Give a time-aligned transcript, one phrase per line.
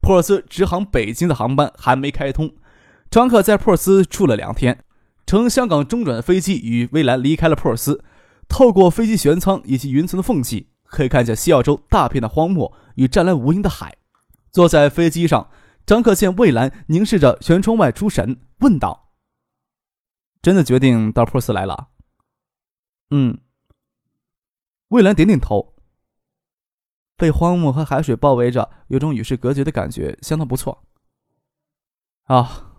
[0.00, 2.54] 珀尔斯直航北京的航班还没开通，
[3.10, 4.84] 张克在珀尔斯住了两天，
[5.26, 8.04] 乘香港中转的飞机与蔚蓝离开了珀尔斯。
[8.48, 13.96] 透过飞机舷舱以及云层的缝隙，可以看见西澳洲大片的荒漠与湛蓝无垠的海。
[14.50, 15.48] 坐在飞机上，
[15.86, 19.12] 张克见蔚蓝凝视着舷窗外出神，问道
[20.42, 21.90] ：“真的决定到珀尔斯来了
[23.10, 23.38] ？”“嗯。”
[24.88, 25.76] 蔚蓝点点头。
[27.20, 30.82] 被荒漠和海水包围着，有种与世隔绝的感觉，相当不错。
[32.24, 32.72] 啊，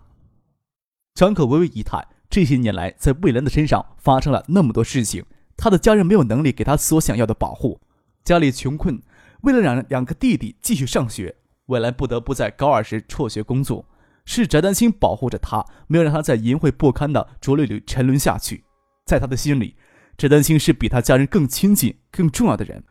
[1.14, 5.24] 张可微微一叹，这些年来在魏兰的身上发生了那么多事情，
[5.56, 7.80] 他的家人没有能力给他所想要的保护，
[8.24, 9.00] 家里穷困，
[9.42, 13.86] 为了让两个弟弟继续上学，魏兰不得不在高二时辍学工作。
[14.24, 18.64] 是翟丹青保护着他，没有让他在淫秽不堪的浊流里沉沦下去。
[19.06, 19.76] 在他的心里，
[20.18, 22.84] 翟丹青是比他家人更亲近、更重要的人。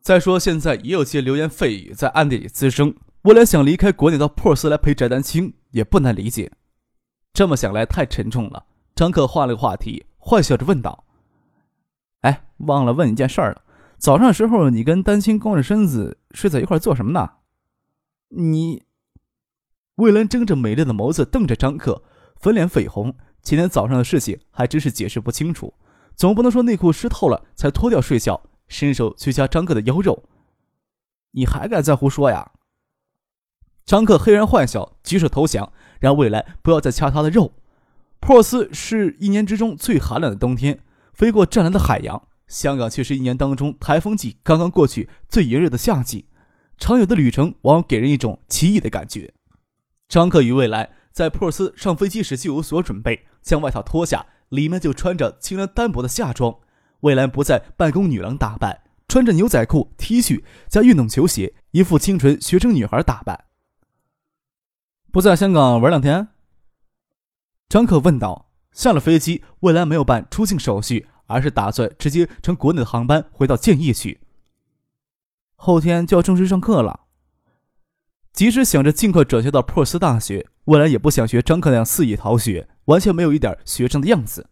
[0.00, 2.94] 再说，现在也有些流言蜚语在暗地里滋生。
[3.22, 6.50] 未来想离开国内到珀斯来陪翟丹青，也不难理解。
[7.34, 8.64] 这么想来，太沉重了。
[8.94, 11.04] 张克换了个话题，坏笑着问道
[12.22, 13.62] ：“哎，忘了问一件事儿了。
[13.98, 17.28] 早上的时候，你跟丹青光着身子睡在一块做什么呢？”
[18.30, 18.84] 你，
[19.96, 22.02] 魏兰睁着美丽的眸子瞪着张克，
[22.36, 23.14] 粉脸绯红。
[23.42, 25.74] 今天早上的事情还真是解释不清楚，
[26.14, 28.40] 总不能说内裤湿透了才脱掉睡觉。
[28.68, 30.24] 伸手去掐张克的腰肉，
[31.32, 32.52] 你还敢再胡说呀？
[33.84, 37.54] 张克黑人坏笑，举手投降，让未来不要再掐他的肉。
[38.20, 40.80] 珀斯是一年之中最寒冷的冬天，
[41.12, 46.26] 飞过湛蓝的海洋；香港却是一年当中台风季刚刚过去最炎热的夏季。
[46.76, 49.32] 常有的旅程往往给人一种奇异的感觉。
[50.08, 56.58] 张克与未来在珀斯上飞机时就有所准备，将外套脱下，里面就穿着清凉单薄的夏装。
[57.00, 63.44] 魏兰不再办公女郎打扮，穿着牛仔裤、T 恤加运动球鞋，一副清纯学生女孩打扮。
[65.10, 66.28] 不在香港玩两天？
[67.68, 68.46] 张可问道。
[68.70, 74.20] 下了飞机，魏兰没有办出境手续，而是打算直接乘国内的航班回到建业去。
[75.56, 77.00] 后天就要正式上课了。
[78.32, 84.48] 即使想着尽快转学到珀斯大学，魏兰也不想学张克那样肆意逃学，完全没有一点学生的样子。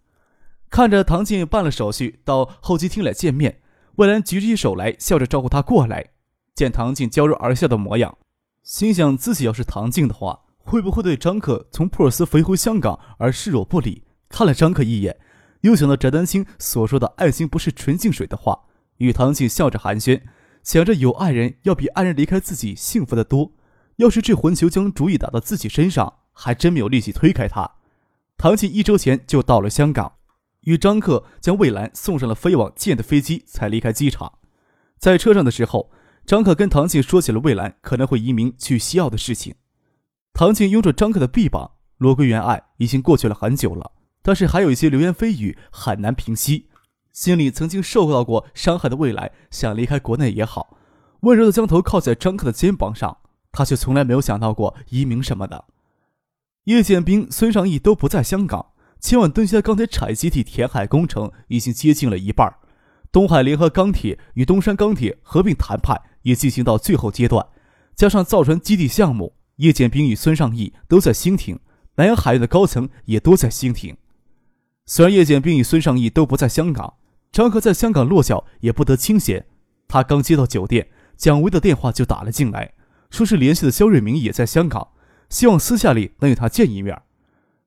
[0.70, 3.60] 看着唐静办了手续到候机厅来见面，
[3.96, 6.10] 魏兰举起手来，笑着招呼他过来。
[6.54, 8.16] 见唐静娇柔而笑的模样，
[8.62, 14.04] 心想自己要是唐静的话，会不会对张克从珀尔斯飞回香港而视若不理？
[14.28, 15.16] 看了张克一眼，
[15.60, 18.62] 又想到翟丹青所说的“爱情不是纯净水”的话，
[18.96, 20.22] 与唐静笑着寒暄，
[20.62, 23.52] 想着有爱人要比爱人离开自己幸福的多。
[23.96, 27.70] 要是这混球将主意打到自己身上，还真没有力气推开他。
[28.36, 30.14] 唐静一周前就到了香港。
[30.66, 34.38] 与张克将魏兰送上了飞往建的飞机，才离开机场。
[34.98, 35.90] 在车上的时候，
[36.26, 39.54] 张克跟唐静说起了魏兰可能会移民去西澳的事情。
[40.32, 46.68] 唐静拥着张克的臂膀，罗桂园案已经过去了很久了，但是还有一些流言蜚语很难平息。
[47.12, 50.76] 心里曾经受到过伤害的未来，想离开国内也好，
[51.20, 53.18] 温柔的将头靠在张克的肩膀上，
[53.52, 55.66] 他却从来没有想到过移民什么的。
[56.64, 58.72] 叶剑兵、孙尚义都不在香港。
[59.06, 62.52] 千万吨级的钢铁产业基地填海工程已经接近了一半，
[63.12, 67.46] 东海联合钢铁与东山钢铁合并谈判也进行到最后阶段，
[67.94, 71.60] 加上造船基地项目，叶剑兵与孙尚义都在兴亭，
[71.94, 73.96] 南洋海运的高层也都在兴亭。
[74.86, 76.94] 虽然叶剑兵与孙尚义都不在香港，
[77.30, 79.46] 张克在香港落脚也不得清闲。
[79.86, 82.72] 他刚接到酒店，蒋薇的电话就打了进来，
[83.10, 84.88] 说是联系的肖瑞明也在香港，
[85.30, 87.00] 希望私下里能与他见一面。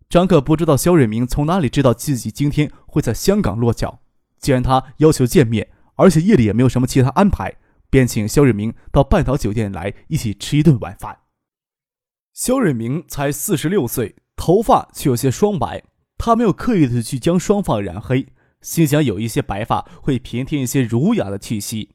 [0.09, 3.99] 张克不知道肖瑞明从哪里知道自己今天会在香港落脚。
[4.39, 7.57] 既然他要求见面，而且夜里也没有什么其他安排，
[7.91, 11.19] 便请肖瑞明到半岛酒店来一起吃一顿晚饭。
[12.33, 15.83] 肖瑞明才四十六岁，头发却有些双白。
[16.17, 18.25] 他没有刻意的去将双发染黑，
[18.61, 21.91] 心想有一些白发会平添一些儒雅的气息。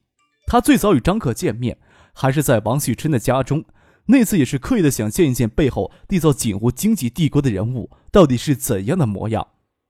[0.47, 1.77] 他最早与张克见面，
[2.13, 3.65] 还是在王旭春的家中。
[4.07, 9.47] 那次也是刻意的想见一见背后缔造锦湖经济帝国的人物到底是怎样的模样。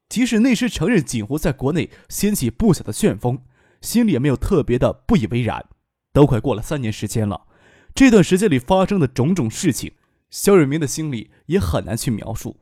[0.08, 3.42] 即使那时承认锦湖在国内掀起不小的旋风，
[3.82, 5.66] 心里也没有特别的不以为然。
[6.14, 7.48] 都快过了三年时间了，
[7.94, 9.94] 这段时间里发生的种种事情，
[10.30, 12.58] 肖瑞明的心里也很难去描述。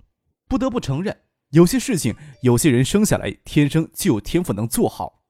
[0.48, 1.16] 不得不承认，
[1.52, 5.22] 有些事情，有些人生下来天生就有天赋能做好。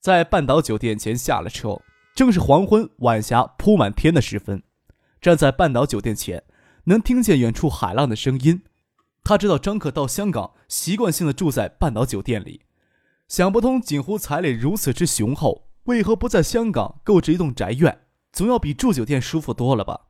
[0.00, 1.80] 在半岛酒店前下了车，
[2.16, 4.62] 正是黄昏，晚霞铺满天的时分。
[5.24, 6.44] 站在半岛酒店前，
[6.84, 8.60] 能听见远处海浪的声音。
[9.22, 12.60] 他知道张可到香港习惯性的住在半岛酒店里，
[13.26, 18.00] 想不通锦湖财力如此之雄厚，为何不在香港购置一栋宅院？
[18.34, 20.08] 总要比住酒店舒服多了吧？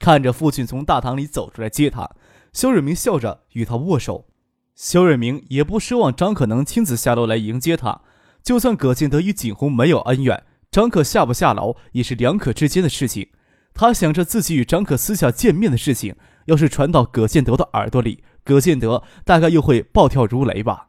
[0.00, 2.10] 看着父亲从大堂里走出来接他，
[2.52, 4.26] 肖瑞明笑着与他握手。
[4.74, 8.00] 肖瑞明也不奢望张可能亲自下楼来迎接他，
[8.42, 10.42] 就算葛建德与景洪没有恩怨，
[10.72, 13.28] 张可下不下楼也是两可之间的事情。
[13.78, 16.16] 他想着自己与张可私下见面的事情，
[16.46, 20.88] 要是传到葛建德的耳朵里，葛建德大概又会暴跳如雷吧。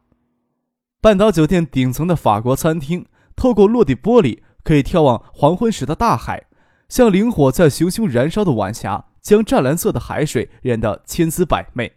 [1.00, 3.06] 半岛酒店顶层的法国餐厅，
[3.36, 6.48] 透过落地玻璃可以眺望黄昏时的大海，
[6.90, 11.94] 像灵火在熊熊燃烧的晚霞，将湛蓝色的海水染得千姿百媚。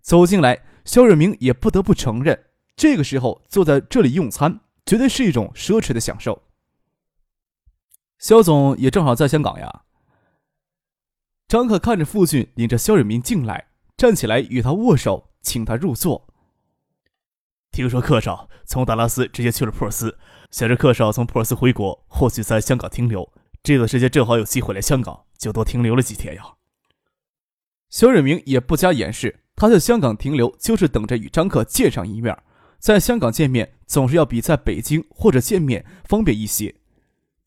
[0.00, 6.40] 走进来，肖瑞明也不得不承认，这个时候坐在这里用餐，绝对是一种奢侈的享受。
[8.18, 9.82] 肖总也正好在香港呀。
[11.50, 13.66] 张可看着父亲领着肖瑞明进来，
[13.96, 16.28] 站起来与他握手，请他入座。
[17.72, 20.16] 听说克少从达拉斯直接去了普尔斯，
[20.52, 23.28] 想着克少从普尔斯回国，或许在香港停留。
[23.64, 26.44] 这段时间正好有机会来香港，就多停留了几天呀。
[27.88, 32.38] 肖瑞明也不加掩饰，他在香港停留就是等着与张克见上一面。
[32.78, 36.76] 在香港见面总是要比在北京或者见面方便一些。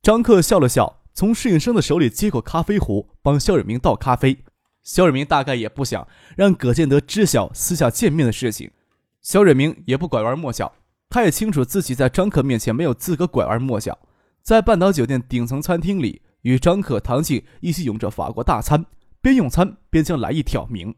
[0.01, 1.02] 张克笑了笑。
[1.13, 4.43] 从侍应生的手里接过咖啡壶，帮肖瑞明倒咖啡。
[4.81, 6.05] 肖瑞明大概也不想
[6.35, 8.71] 让葛建德知晓私下见面的事情。
[9.21, 10.73] 肖瑞明也不拐弯抹角，
[11.09, 13.97] 他也清楚自己在张可面前没有资格拐弯抹角。
[14.41, 18.85] 在半岛酒店顶层餐厅里，与张可、唐静一起用着法国大餐，
[19.21, 20.93] 边用餐边将来意挑明。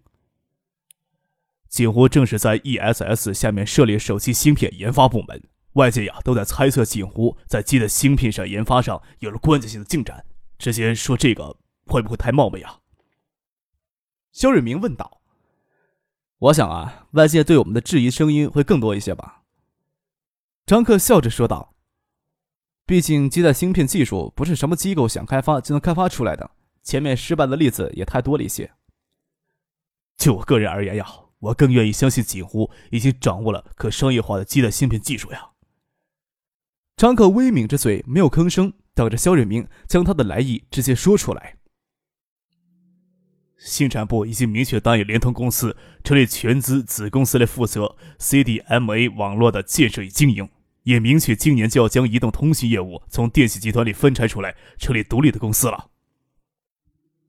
[1.67, 5.43] 锦湖正是在 ESS 下面设立手机芯片研发部门。
[5.75, 10.25] 外界呀都在猜测锦湖在机的芯片上研发上有了关键性的进展，
[10.57, 12.79] 直接说这个会不会太冒昧啊？
[14.31, 15.21] 肖瑞明问道。
[16.39, 19.43] 我想啊，外界对我们的质疑声音会更多一些吧。
[20.65, 21.73] 张克笑着说道。
[22.85, 26.51] 毕竟基带芯片技术不是什么机构想开发就能开发出来的，
[26.83, 28.71] 前面失败的例子也太多了一些。
[30.17, 31.05] 就我个人而言呀，
[31.39, 35.49] 我更愿意相信锦湖已经掌握了可商业化的基带芯片技术呀。
[37.05, 41.57] 张克微抿着嘴，没有吭声，等着肖瑞明将他的来意直接说出来。
[43.59, 50.49] 信产部已经明确答应联通公司成立全资子公司来负责 CDMA 网络的建设与经营，
[50.81, 55.91] 也明确今年就要将移动通信业务从电信集团里分拆出来，成立独立的公司了。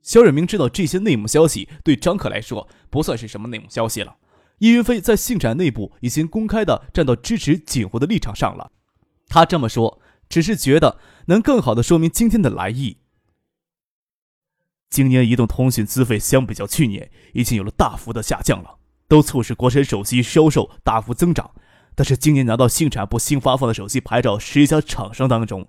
[0.00, 4.17] 肖瑞明知道这些内幕消息对张可来说不算是什么内幕消息了，
[4.61, 8.73] 叶云飞在信展内部已经公开的站到支持锦湖的立场上了。
[9.28, 12.99] 他这么说，只是觉得能更好的说明今天的来意。
[14.88, 18.76] 今年移动通讯资费相比较去年已经有了大幅的下降了，
[19.08, 21.50] 都促使国产手机销售大幅增长。
[21.94, 25.67] 但是今年拿到信产部新发放的手机牌照十家厂商当中，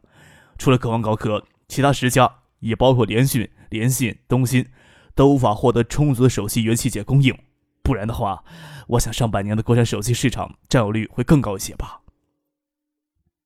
[0.57, 4.67] 除了科王高科，其他十家也包括联讯、联信、东芯，
[5.15, 7.37] 都无法获得充足的手机元器件供应。
[7.81, 8.43] 不然的话，
[8.87, 12.01] 我想上半年的国产手机市场占有率会更高一些吧。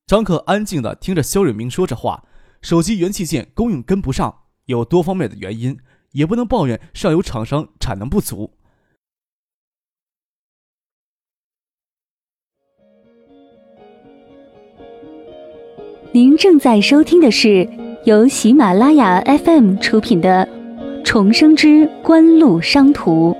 [0.06, 2.24] 张可安静的听着肖瑞明说着话，
[2.60, 5.78] 手机元器件供应跟不上，有多方面的原因，
[6.12, 8.50] 也不能抱怨上游厂商产能不足。
[16.14, 17.66] 您正在收听的是
[18.04, 20.46] 由喜马拉雅 FM 出品的
[21.02, 23.32] 《重生之官路商途》。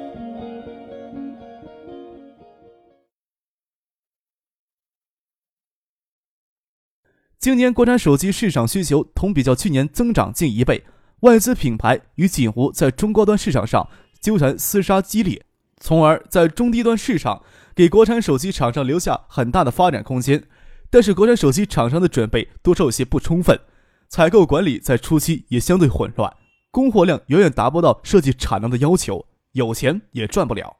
[7.42, 10.84] 今年国产手机市场需求同比较去年增长近一倍，
[11.22, 13.88] 外资品牌与锦湖在中高端市场上
[14.20, 15.44] 纠缠厮杀激烈，
[15.80, 17.42] 从而在中低端市场
[17.74, 20.44] 给国产手机厂商留下很大的发展空间。
[20.88, 23.58] 但是国产手机厂商的准备多少有些不充分，
[24.08, 26.32] 采购管理在初期也相对混乱，
[26.70, 30.76] 供货量远远达不到设计产能的要求，有钱也赚不了。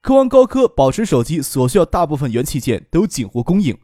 [0.00, 3.76] 科王高科保持手机所需要大部分元器件都由锦湖供应。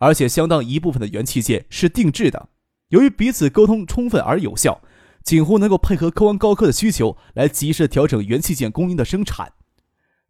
[0.00, 2.48] 而且相当一部分的元器件是定制的，
[2.88, 4.80] 由于彼此沟通充分而有效，
[5.22, 9.52] 锦湖能够配合科王高科的需求来及时调整元器件供应的生产。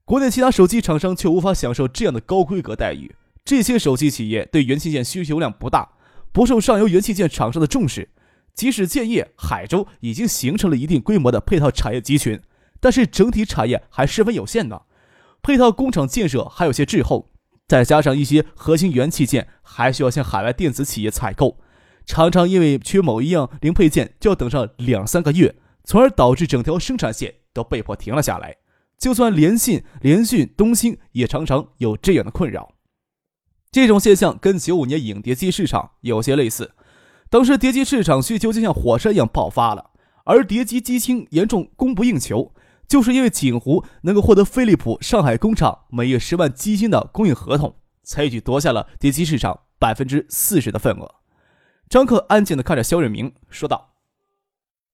[0.05, 3.15] 国内其他手机厂商却无法享受这样的高规格待遇。
[3.45, 5.89] 这些手机企业对元器件需求量不大，
[6.33, 8.09] 不受上游元器件厂商的重视。
[8.53, 12.41] 即使建业、海州已经形成了一定规模的配套产业集群，
[12.81, 14.83] 但是整体产业还十分有限的，
[15.41, 17.31] 配套工厂建设还有些滞后，
[17.71, 21.61] 再加上一些核心元器件还需要向海外电子企业采购，
[22.05, 28.57] 常常因为缺某一样零配件就要等上两三个月，从而导致整条生产线都被迫停了下来。
[28.99, 32.75] 就算联信、联讯、东兴也常常有这样的困扰。
[33.71, 36.73] 这种现象跟九五年影碟机市场有些类似，
[37.31, 39.93] 当时碟机市场需求就像火山一样爆发了，
[40.25, 42.53] 而碟机机芯严重供不应求，
[42.91, 51.15] 就是因为锦湖能够获得飞利浦上海工厂每月十万基金的供应合同，才一举夺下了碟机市场百分之四十的份额。
[51.89, 53.95] 张克安静地看着肖瑞明说道：“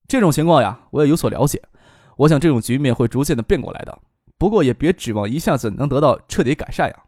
[0.06, 1.62] 这种情况呀，我也有所了解，
[2.18, 3.98] 我想这种局面会逐渐的变过来的，
[4.36, 7.04] 不过也别指望一下子能得到彻底改善呀。”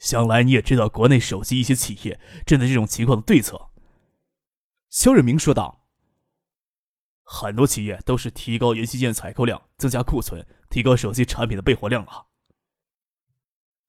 [0.00, 3.68] 想来你也知道国内手机一些企业针对这种情况的对策。”
[4.90, 5.79] 肖瑞明说道
[7.32, 12.26] ，“很多企业都是提高元器件采购量，增加库存，提高手机产品的备货量啊。”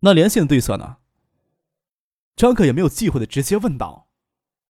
[0.01, 0.97] 那联信的对策呢？
[2.35, 4.09] 张可也没有忌讳的直接问道。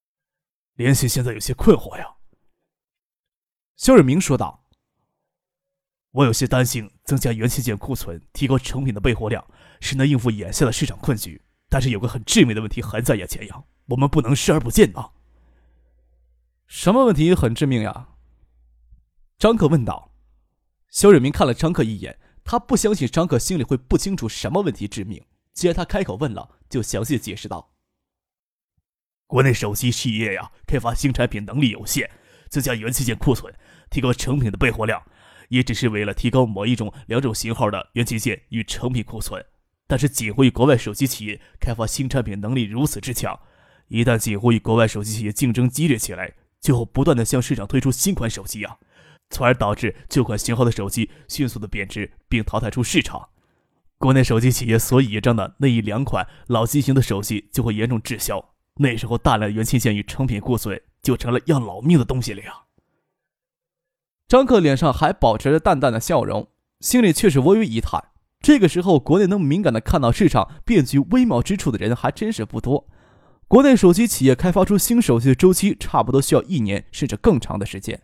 [0.76, 2.16] “联信现在有些困惑呀。”
[3.76, 4.64] 肖瑞明说道
[6.12, 9.46] ，“我有些担心，增加元器件库存，提高成品的备货量。”
[9.82, 15.12] 是能应付眼下的市场困局，但是有个很致命的问题还在眼前呀，我们不能视而不见啊！
[16.68, 18.10] 什么问题很致命呀？
[19.42, 20.12] 张克问道。
[20.92, 25.20] 肖瑞明看了张克一眼，他不相信张克心里会不清楚什么问题致命。
[25.52, 27.72] 既然他开口问了，就详细解释道
[29.26, 32.08] ：“国内手机企业呀，开发新产品能力有限，
[32.52, 33.52] 增加元器件库存，
[33.90, 35.02] 提高成品的备货量，
[35.50, 39.44] 也只是为了提高某一种、两种型号的元器件与成品库存。”
[39.90, 43.40] 但是锦湖与国外手机企业开发新产品能力如此之强，
[43.88, 48.78] 一旦锦湖与国外手机企业竞争激烈起来，就会不断的向市场推出新款手机啊，
[49.32, 53.30] 从而导致旧款型号的手机迅速的贬值并淘汰出市场。
[53.98, 62.52] 国内手机企业所倚仗的那一两款老机型的手机就会严重滞销，那时候大量元器件与成品库存就成了要老命的东西了呀。
[64.28, 66.48] 张克脸上还保持着淡淡的笑容，
[66.80, 68.06] 心里却是微微一叹。
[68.40, 72.88] 这个时候，国内能敏感的看到市场变局微妙之处的人还真是不多。
[73.48, 78.02] 国内手机企业开发出新手机的周期差不多需要一年甚至更长的时间。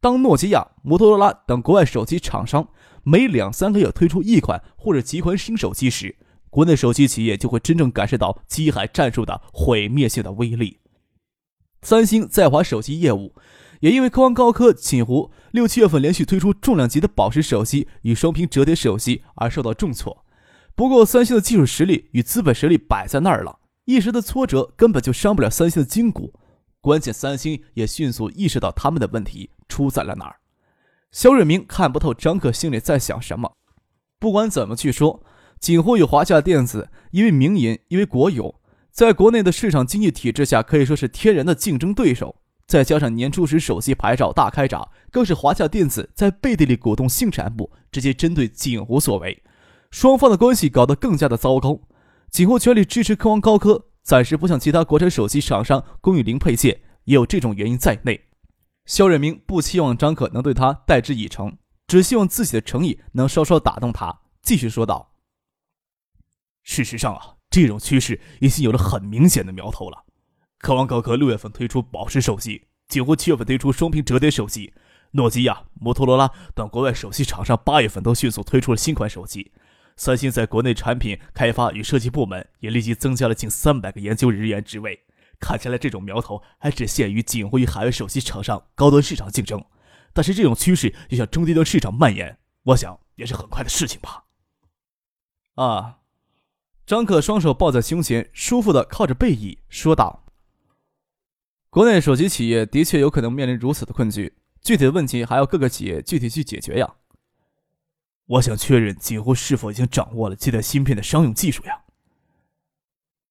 [0.00, 2.68] 当诺基亚、摩托罗拉等国外手机厂商
[3.02, 6.16] 每两三个月推出一款或者几款新手机时，
[6.48, 10.78] 国内手机企业就会真正感受到机海战术的毁灭性的威力。
[11.82, 13.34] 三星在华手机业务。
[13.80, 20.22] 也因为科王高科、锦湖六七月份连续推出重量级的宝石手机与双屏折叠手机而受到重挫。
[20.74, 26.34] 不过，三星的技术实力与资本实力摆在那儿了，一时的挫折根本就伤不了三星的筋骨。
[26.82, 30.36] 关键，三星也迅速意识到他们的问题出在了哪儿。
[31.12, 33.52] 肖瑞明看不透张克心里在想什么。
[34.18, 35.22] 不管怎么去说，
[35.58, 38.60] 锦湖与华夏电子因为民营，因为国有，
[38.90, 42.36] 在国内的市场经济体制下可以说是天然的竞争对手。
[42.66, 49.42] 再加上年初时手机牌照大开闸，更是华夏电子在背地里鼓动信产部直接针对锦湖所为，
[49.90, 51.80] 双方的关系搞得更加的糟糕。
[52.30, 58.28] 锦湖全力支持科王高科，暂时不向其他国产手机厂商供应零配件，也有这种原因在内。
[58.90, 61.56] 肖瑞明不期望张可能对他代之以诚，
[61.86, 65.14] 只希望自己的诚意能稍稍打动他，继续说道
[66.64, 70.06] ：“事实上啊，这种趋势已经有了很明显的苗头了。”
[70.58, 74.74] 科王高科六月份推出宝石手机，几乎七月份推出双屏折叠手机，
[75.12, 79.52] 诺基亚、摩托罗拉等国外手机厂商八月份都迅速推出了新款手机。
[79.96, 85.04] 三星在国内产品开发与设计部门也立即增加了近三百个研究人员职位。
[85.40, 89.64] 看起来这种苗头还只限于锦湖与海外手机厂商高端市场竞争，
[90.12, 94.24] 但是这种趋势就向中低端市场蔓延，我想也是很快的事情吧。
[95.54, 95.98] 啊，
[96.86, 100.26] 张可双手抱在胸前，舒服的靠着背椅说道。
[101.70, 106.94] 国内手机企业的确有可能面临如此的困局，具体的问题还要各个企业具体去解决呀。
[108.26, 111.82] 我想确认锦湖是否已经掌握了替代芯片的商用技术呀？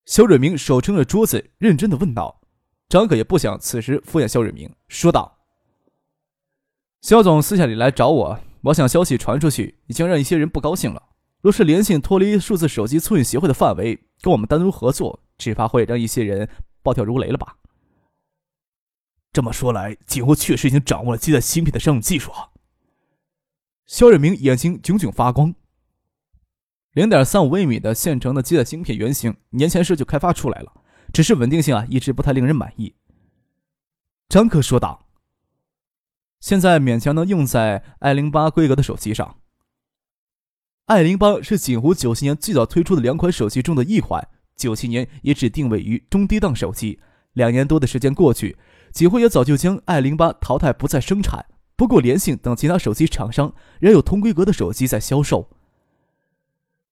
[0.10, 2.42] 肖瑞明手撑着桌子，认真的问道。
[2.90, 5.38] 张可也不想此时敷衍肖瑞明，说道
[7.00, 11.10] ：“肖总私下里来找我，我想消息传出去，已经让一些人不高兴了。
[11.42, 16.50] 若是联信脱离数字手机促进协会的范围，跟我们单独合作，只怕会让一些人
[16.82, 17.58] 暴跳如雷了吧？”
[19.32, 22.32] 这么说来，锦湖确实已经掌握了基带芯片的商用技术！
[23.86, 25.54] 肖瑞明眼睛炯炯发光。
[26.94, 30.74] 零点三五微米的现成的基带芯片原型，年前时就开发出来了，
[31.14, 32.96] 只是稳定性啊，一直不太令人满意。
[34.28, 35.06] 张克说道
[36.42, 39.38] ：“现在勉强能用在 i 零八规格的手机上。
[40.86, 47.00] i 零八是锦湖九七年最早推出的两款手机中的一款，九七年也只定位于中低档手机。
[47.34, 48.58] 两年多的时间过去，
[48.92, 51.46] 锦湖也早就将 i 零八淘汰，不再生产。
[51.76, 55.52] 不过联信等其他手机厂商仍有同规格的手机在销售。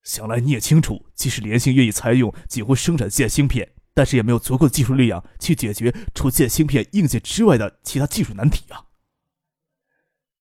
[0.08, 8.86] 想来你也清楚，即使联信愿意采用几乎生产线芯片，但是也没有足够的技术力量去解决除线芯片硬件之外的其他技术难题啊。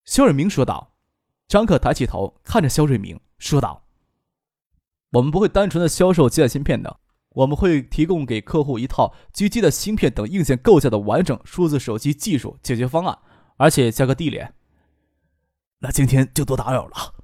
[0.04, 0.92] 肖瑞明说道。
[1.49, 3.20] 张克抬起头看着肖瑞明。
[3.38, 3.87] 说道
[5.12, 13.18] ：“我们不会单纯的销售基带芯片的，我们会提供给客户一套基带芯片等硬件构架的完整数字手机技术解决方案，
[13.58, 14.54] 而且价格低廉。”
[15.80, 17.14] 那今天就多打扰了。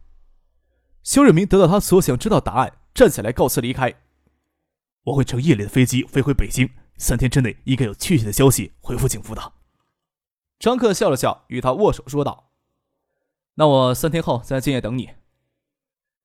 [1.03, 3.93] 肖瑞明得到他所想知道答案，站起来告辞离开。
[5.05, 9.53] 我会乘夜里的飞机飞回北京，三天之内应该有确切的消息回复警服的。
[10.61, 12.51] 张克笑了笑，与他握手说道
[13.55, 15.11] ：“那我三天后在建业等你。”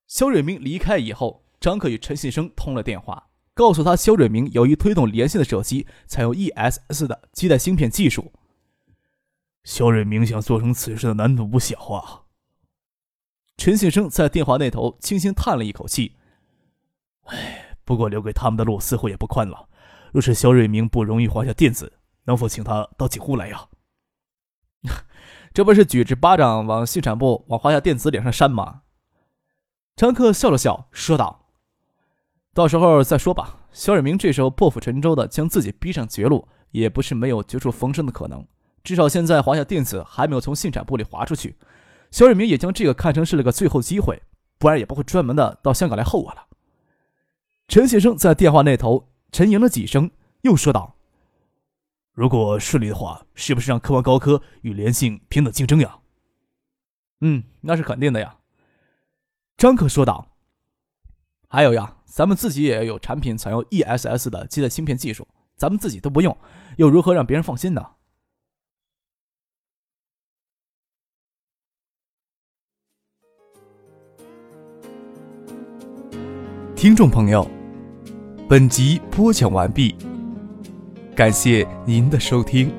[0.05, 8.31] 肖瑞明离开以后，张克与陈信生通了电话，告诉他肖瑞明有意推动连线的手机采用 ESS 的基带芯片技术。
[9.63, 12.26] 肖瑞明想做成此事的难度不小啊。
[13.57, 16.15] 陈信生在电话那头轻轻叹了一口气
[17.25, 19.67] ：“唉，不过留给他们的路似乎也不宽了。
[20.13, 21.91] 若是肖瑞明不容易华夏电子，
[22.25, 23.67] 能否请他到锦湖来呀？”
[25.53, 28.83] 这不是举着巴掌往信产部、往华夏电子脸上扇吗？
[29.95, 31.47] 张克笑了笑，说道
[32.53, 38.45] ：“到时候再说吧。”肖瑞明这时候破釜沉舟的将自己逼上绝路，也不是没有绝处逢生的可能。
[38.83, 41.57] 至少现在华夏电子还没有从信产部里划出去，
[42.11, 44.21] 肖瑞明也将这个看成是了个最后机会，
[44.57, 46.47] 不然也不会专门的到香港来候我了。
[47.67, 50.09] 陈先生在电话那头沉吟了几声，
[50.41, 50.95] 又说道
[52.13, 55.99] ：“如果顺利的话，是不是让科王高科与联信平等竞争呀
[57.19, 58.37] ？”“嗯，那是肯定的呀。”
[59.57, 60.37] 张可说道
[61.49, 66.35] ：“还有呀，咱们自己也有产品采用 ESS 的基带芯片技术，咱们自己都不用，
[66.77, 67.85] 又如何让别人放心呢？”
[76.77, 77.43] 听众朋友，
[78.47, 79.95] 本集播讲完毕，
[81.15, 82.71] 感谢您的收听。